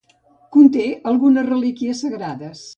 Conté 0.55 0.87
algunes 1.13 1.47
relíquies 1.53 2.05
sagrades. 2.09 2.69